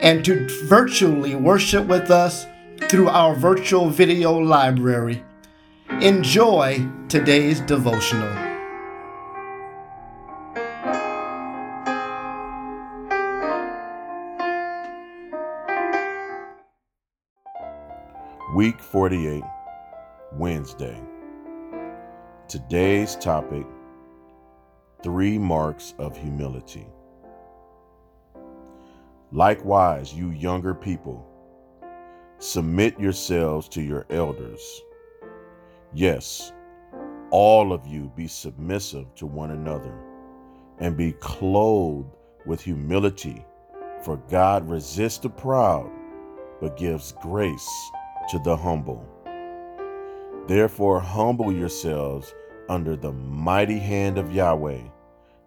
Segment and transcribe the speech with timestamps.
[0.00, 2.46] and to virtually worship with us
[2.88, 5.22] through our virtual video library.
[6.00, 8.50] Enjoy today's devotional.
[18.54, 19.42] Week 48,
[20.32, 21.00] Wednesday.
[22.48, 23.66] Today's topic
[25.02, 26.86] Three Marks of Humility.
[29.32, 31.24] Likewise, you younger people,
[32.40, 34.82] submit yourselves to your elders.
[35.94, 36.52] Yes,
[37.30, 39.94] all of you be submissive to one another
[40.80, 42.08] and be clothed
[42.44, 43.44] with humility,
[44.02, 45.88] for God resists the proud,
[46.60, 47.70] but gives grace
[48.30, 49.06] to the humble.
[50.48, 52.34] Therefore, humble yourselves
[52.68, 54.82] under the mighty hand of Yahweh,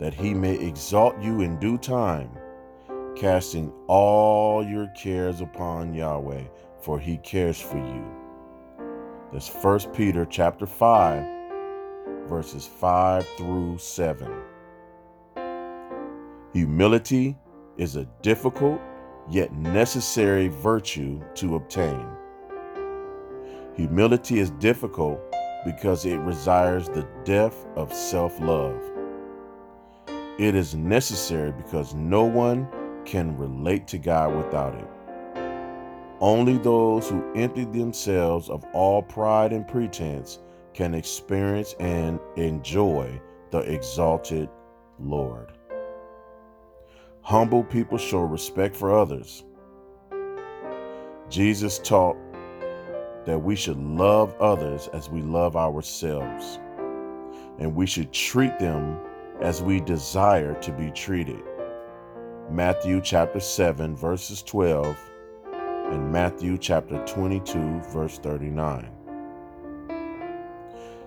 [0.00, 2.30] that he may exalt you in due time
[3.18, 6.44] casting all your cares upon Yahweh,
[6.80, 8.04] for he cares for you.
[9.32, 11.24] That's 1 Peter chapter 5,
[12.28, 14.32] verses 5 through 7.
[16.52, 17.36] Humility
[17.76, 18.80] is a difficult
[19.28, 22.06] yet necessary virtue to obtain.
[23.74, 25.20] Humility is difficult
[25.64, 28.80] because it desires the depth of self love.
[30.38, 32.68] It is necessary because no one
[33.08, 34.86] can relate to God without it.
[36.20, 40.40] Only those who empty themselves of all pride and pretense
[40.74, 43.18] can experience and enjoy
[43.50, 44.50] the exalted
[44.98, 45.52] Lord.
[47.22, 49.44] Humble people show respect for others.
[51.30, 52.16] Jesus taught
[53.24, 56.58] that we should love others as we love ourselves,
[57.58, 58.98] and we should treat them
[59.40, 61.42] as we desire to be treated.
[62.50, 64.96] Matthew chapter 7, verses 12,
[65.52, 68.90] and Matthew chapter 22, verse 39.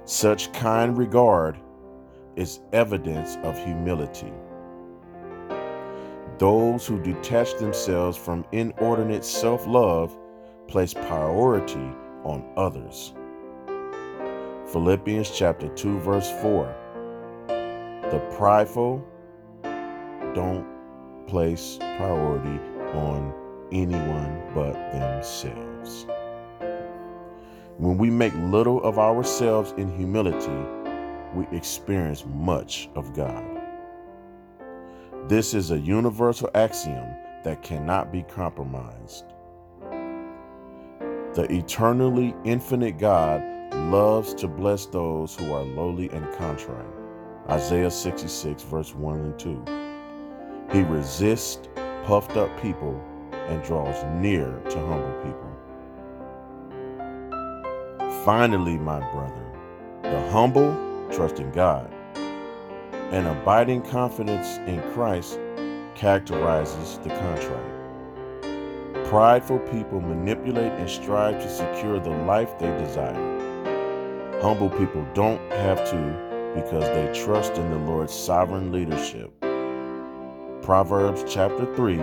[0.06, 1.57] Such kind regard
[2.35, 4.31] is evidence of humility.
[6.38, 10.16] Those who detach themselves from inordinate self love
[10.68, 11.90] place priority
[12.24, 13.16] on others.
[14.72, 16.75] Philippians chapter 2, verse 4.
[17.47, 19.03] The prideful
[20.35, 20.81] don't
[21.28, 22.59] place priority
[22.94, 23.34] on
[23.72, 26.06] anyone but themselves.
[27.78, 30.68] When we make little of ourselves in humility,
[31.34, 33.44] we experience much of God.
[35.28, 37.08] This is a universal axiom
[37.44, 39.26] that cannot be compromised.
[41.34, 43.42] The eternally infinite God
[43.74, 46.86] loves to bless those who are lowly and contrite.
[47.50, 49.64] Isaiah 66, verse 1 and 2.
[50.72, 51.68] He resists
[52.06, 53.00] puffed up people
[53.48, 55.52] and draws near to humble people.
[58.24, 59.46] Finally, my brother,
[60.04, 60.74] the humble
[61.12, 61.94] trust in God.
[63.12, 65.40] An abiding confidence in Christ
[65.96, 69.06] characterizes the contrite.
[69.10, 74.40] Prideful people manipulate and strive to secure the life they desire.
[74.42, 79.41] Humble people don't have to because they trust in the Lord's sovereign leadership.
[80.62, 81.98] Proverbs chapter 3,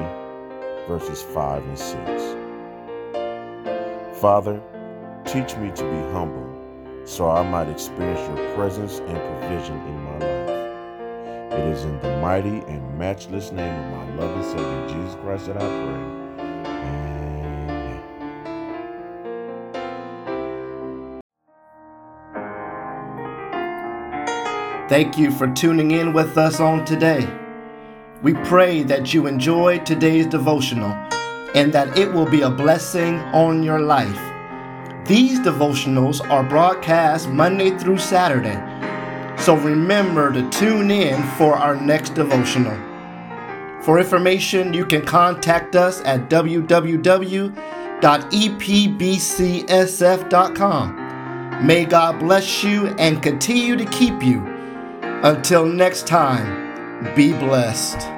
[0.88, 2.34] verses 5 and 6.
[4.20, 4.60] Father,
[5.24, 6.44] teach me to be humble
[7.04, 10.50] so I might experience your presence and provision in my life.
[11.52, 15.56] It is in the mighty and matchless name of my loving Savior Jesus Christ that
[15.56, 16.02] I pray.
[16.82, 18.02] Amen.
[24.88, 27.24] Thank you for tuning in with us on today.
[28.20, 30.90] We pray that you enjoyed today's devotional
[31.54, 34.20] and that it will be a blessing on your life.
[35.06, 38.56] These devotionals are broadcast Monday through Saturday,
[39.38, 42.76] so remember to tune in for our next devotional.
[43.82, 46.86] For information, you can contact us at www.epbcsf.com.
[51.66, 54.44] May God bless you and continue to keep you.
[55.00, 56.67] Until next time.
[57.14, 58.17] Be blessed.